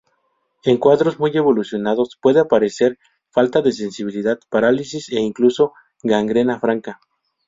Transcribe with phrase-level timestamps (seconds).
[0.63, 2.97] En cuadros muy evolucionados puede aparecer
[3.29, 6.99] falta de sensibilidad, parálisis e incluso gangrena franca.